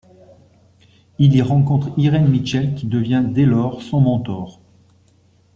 [1.19, 4.59] Il y rencontre Irene Mitchell qui devient dès lors son mentor.